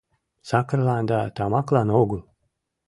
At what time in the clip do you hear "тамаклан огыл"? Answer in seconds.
1.35-2.21